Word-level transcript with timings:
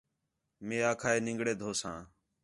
مئے 0.65 0.77
آکھا 0.89 1.09
ہے 1.13 1.19
نِنگڑے 1.25 1.53
دھوساں 1.61 1.97